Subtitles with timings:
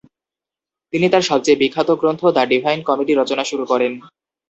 [0.93, 3.91] তিনি তার সবচেয়ে বিখ্যাত গ্রন্থ দ্য ডিভাইন কমেডি রচনা শুরু করেন।